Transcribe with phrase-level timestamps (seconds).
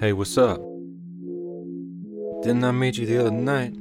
[0.00, 0.58] Hey, what's up?
[2.42, 3.74] Didn't I meet you the other night?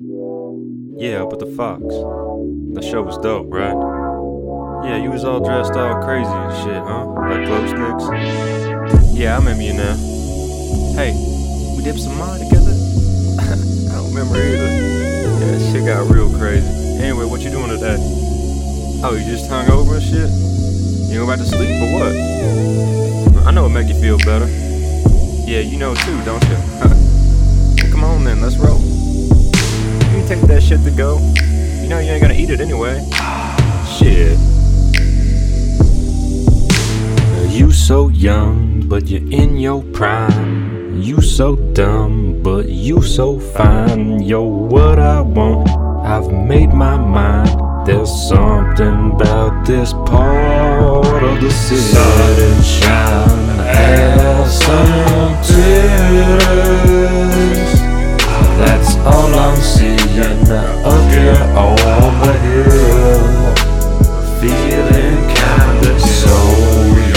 [0.98, 1.82] Yeah, up at the Fox.
[1.82, 3.78] The show was dope, right?
[4.84, 7.06] Yeah, you was all dressed all crazy and shit, huh?
[7.06, 9.16] Like glow sticks?
[9.16, 9.96] Yeah, I remember you now.
[10.96, 11.14] Hey,
[11.78, 12.72] we did some mine together?
[13.40, 14.68] I don't remember either.
[15.40, 16.68] Yeah, shit got real crazy.
[17.00, 17.96] Anyway, what you doing today?
[19.04, 20.30] Oh, you just hung over and shit?
[21.10, 23.48] You back to sleep or what?
[23.48, 24.67] I know it make you feel better.
[25.48, 26.58] Yeah, you know too, don't you?
[27.92, 28.82] Come on then, let's roll.
[28.82, 31.20] You take that shit to go.
[31.82, 33.00] You know you ain't gonna eat it anyway.
[33.98, 34.38] Shit.
[37.50, 41.02] You so young, but you're in your prime.
[41.02, 44.22] You so dumb, but you so fine.
[44.22, 45.70] Yo, what I want,
[46.06, 47.88] I've made my mind.
[47.88, 51.80] There's something about this part of the city.
[51.80, 52.97] Sunshine,
[64.42, 66.38] Feeling kinda so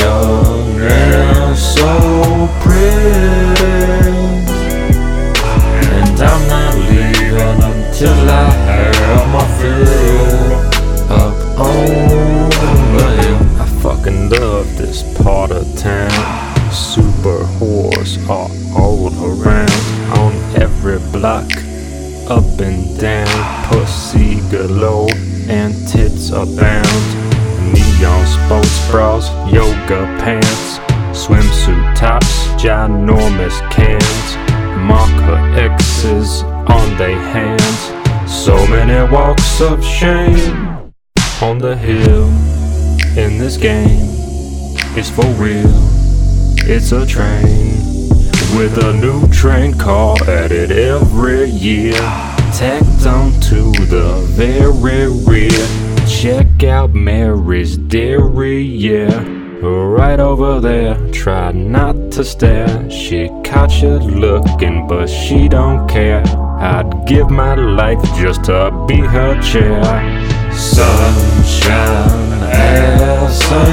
[0.00, 3.70] young and so pretty.
[5.96, 10.52] And I'm not leaving until I have my fill
[11.10, 12.50] up on
[12.96, 13.40] the hill.
[13.60, 16.12] I fucking love this part of town.
[16.70, 19.72] Super whores are all around
[20.18, 21.50] on every block.
[22.30, 25.10] Up and down, pussy galore,
[25.48, 26.86] and tits abound.
[27.72, 30.78] Neon sports bras, yoga pants,
[31.10, 34.36] swimsuit tops, ginormous cans,
[34.78, 38.32] marker X's on their hands.
[38.32, 40.92] So many walks of shame
[41.42, 42.28] on the hill.
[43.18, 44.06] In this game,
[44.96, 45.74] it's for real.
[46.62, 47.79] It's a train
[48.56, 51.92] with a new train car added every year.
[52.52, 55.66] Tacked onto the very rear.
[56.06, 59.24] Check out Mary's Dairy, yeah.
[59.62, 62.90] Right over there, try not to stare.
[62.90, 66.22] She caught you looking, but she don't care.
[66.58, 69.82] I'd give my life just to be her chair.
[70.52, 71.70] Sunshine,
[72.52, 73.69] ass and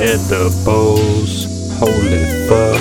[0.00, 1.46] edibles.
[1.78, 2.80] Holy fuck.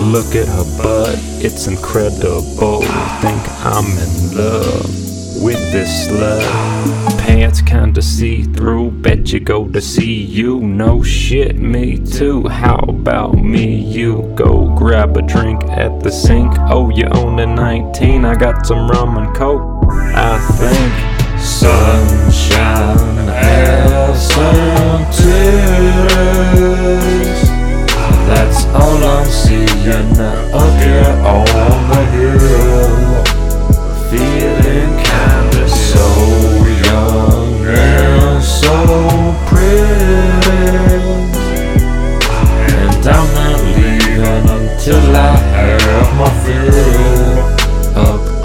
[0.00, 2.82] Look at her butt, it's incredible.
[3.20, 4.98] Think I'm in love
[5.42, 7.18] with this slut.
[7.18, 10.60] Pants kinda see through, bet you go to see you.
[10.60, 12.48] No shit, me too.
[12.48, 13.76] How about me?
[13.76, 16.52] You go grab a drink at the sink.
[16.70, 19.92] Oh, you own a 19, I got some rum and coke.
[19.92, 20.92] I think
[21.38, 25.87] sunshine, ass and titties.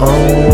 [0.00, 0.53] Oh.